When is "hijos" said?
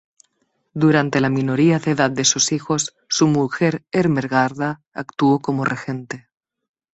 2.53-2.95